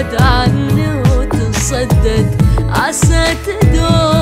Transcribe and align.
بعد 0.00 0.22
عني 0.22 1.02
وتصدق 1.02 2.26
عسى 2.70 3.24
تدوم 3.46 4.19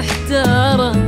محتارة. 0.00 0.99